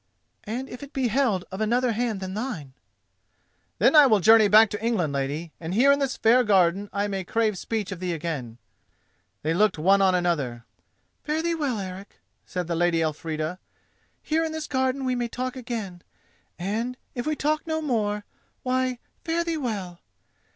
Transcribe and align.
"And 0.45 0.67
if 0.67 0.81
it 0.81 0.93
be 0.93 1.09
held 1.09 1.45
of 1.51 1.61
another 1.61 1.91
hand 1.91 2.21
than 2.21 2.33
thine?" 2.33 2.73
"Then 3.77 3.95
I 3.95 4.07
will 4.07 4.19
journey 4.19 4.47
back 4.47 4.71
to 4.71 4.83
England, 4.83 5.13
lady, 5.13 5.51
and 5.59 5.75
here 5.75 5.91
in 5.91 5.99
this 5.99 6.17
fair 6.17 6.43
garden 6.43 6.89
I 6.91 7.07
may 7.07 7.23
crave 7.23 7.55
speech 7.55 7.91
of 7.91 7.99
thee 7.99 8.11
again." 8.11 8.57
They 9.43 9.53
looked 9.53 9.77
one 9.77 10.01
on 10.01 10.15
another. 10.15 10.65
"Fare 11.23 11.43
thee 11.43 11.53
well, 11.53 11.77
Eric!" 11.77 12.15
said 12.47 12.65
the 12.65 12.73
Lady 12.75 12.99
Elfrida. 13.03 13.59
"Here 14.23 14.43
in 14.43 14.53
this 14.53 14.65
garden 14.65 15.05
we 15.05 15.13
may 15.13 15.27
talk 15.27 15.55
again; 15.55 16.01
and, 16.57 16.97
if 17.13 17.27
we 17.27 17.35
talk 17.35 17.67
no 17.67 17.79
more—why, 17.79 18.97
fare 19.23 19.43
thee 19.43 19.57
well! 19.57 19.99